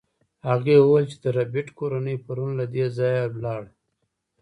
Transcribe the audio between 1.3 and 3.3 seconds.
ربیټ کورنۍ پرون له دې ځایه